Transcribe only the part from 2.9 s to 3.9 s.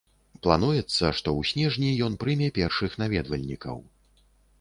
наведвальнікаў.